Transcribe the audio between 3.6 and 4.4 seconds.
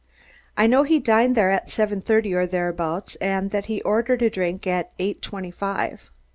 he ordered a